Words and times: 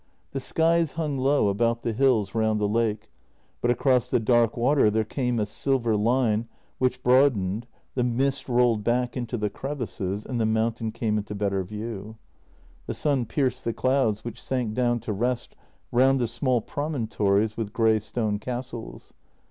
The 0.31 0.39
skies 0.39 0.93
hung 0.93 1.15
low 1.15 1.47
about 1.47 1.83
the 1.83 1.93
hills 1.93 2.33
round 2.33 2.59
the 2.59 2.67
lake, 2.67 3.11
but 3.61 3.69
across 3.69 4.09
the 4.09 4.19
dark 4.19 4.57
water 4.57 4.89
there 4.89 5.03
came 5.03 5.37
a 5.39 5.45
silver 5.45 5.95
line, 5.95 6.47
which 6.79 7.03
broadened, 7.03 7.67
the 7.93 8.03
mist 8.03 8.49
rolled 8.49 8.83
back 8.83 9.15
into 9.15 9.37
the 9.37 9.51
crevices, 9.51 10.25
and 10.25 10.41
the 10.41 10.45
mountain 10.47 10.91
came 10.91 11.19
into 11.19 11.35
better 11.35 11.63
view. 11.63 12.17
The 12.87 12.95
sun 12.95 13.27
pierced 13.27 13.63
the 13.63 13.73
clouds, 13.73 14.25
which 14.25 14.41
sank 14.41 14.73
down 14.73 15.01
to 15.01 15.13
rest 15.13 15.55
round 15.91 16.19
the 16.19 16.27
small 16.27 16.61
promontories 16.61 17.55
with 17.55 17.71
grey 17.71 17.99
stone 17.99 18.39
castles. 18.39 19.13